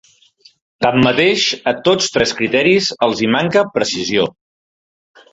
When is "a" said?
1.71-1.73